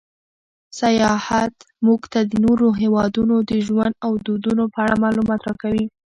[0.79, 1.55] سیاحت
[1.85, 5.85] موږ ته د نورو هېوادونو د ژوند او دودونو په اړه معلومات راکوي.